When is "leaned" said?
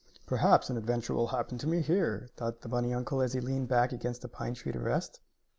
3.39-3.67